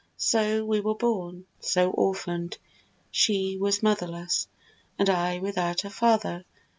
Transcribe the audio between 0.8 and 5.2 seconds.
born, so orphan'd. She was motherless, And